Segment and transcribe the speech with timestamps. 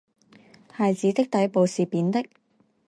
[0.75, 2.25] 鞋子的底部是扁的